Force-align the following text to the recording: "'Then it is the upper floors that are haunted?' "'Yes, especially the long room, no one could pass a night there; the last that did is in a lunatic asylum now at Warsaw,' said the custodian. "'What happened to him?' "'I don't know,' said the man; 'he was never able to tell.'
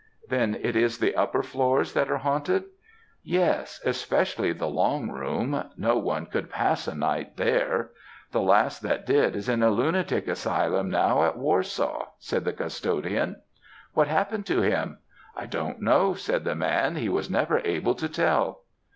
"'Then 0.29 0.55
it 0.61 0.75
is 0.75 0.97
the 0.97 1.15
upper 1.15 1.43
floors 1.43 1.93
that 1.93 2.09
are 2.09 2.17
haunted?' 2.17 2.63
"'Yes, 3.21 3.79
especially 3.85 4.51
the 4.51 4.65
long 4.65 5.11
room, 5.11 5.69
no 5.77 5.95
one 5.95 6.25
could 6.25 6.49
pass 6.49 6.87
a 6.87 6.95
night 6.95 7.37
there; 7.37 7.91
the 8.31 8.41
last 8.41 8.81
that 8.81 9.05
did 9.05 9.35
is 9.35 9.47
in 9.47 9.61
a 9.61 9.69
lunatic 9.69 10.27
asylum 10.27 10.89
now 10.89 11.21
at 11.21 11.37
Warsaw,' 11.37 12.07
said 12.17 12.45
the 12.45 12.51
custodian. 12.53 13.43
"'What 13.93 14.07
happened 14.07 14.47
to 14.47 14.63
him?' 14.63 14.97
"'I 15.35 15.45
don't 15.45 15.81
know,' 15.83 16.15
said 16.15 16.45
the 16.45 16.55
man; 16.55 16.95
'he 16.95 17.07
was 17.07 17.29
never 17.29 17.59
able 17.59 17.93
to 17.93 18.09
tell.' 18.09 18.61